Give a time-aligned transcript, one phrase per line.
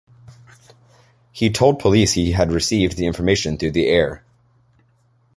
[1.31, 4.23] He told police he had received the information through the air.